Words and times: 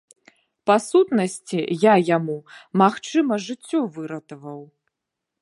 Па 0.69 0.77
сутнасці, 0.85 1.59
я 1.83 1.93
яму, 2.15 2.37
магчыма, 2.83 3.33
жыццё 3.51 3.79
выратаваў. 4.01 4.59